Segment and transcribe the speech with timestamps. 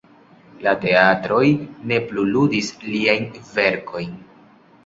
[0.67, 1.43] La teatroj
[1.91, 4.21] ne plu ludis liajn verkojn.